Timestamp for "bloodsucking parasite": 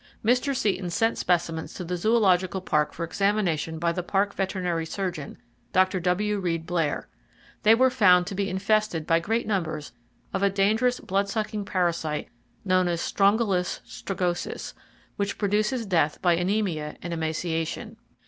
10.99-12.29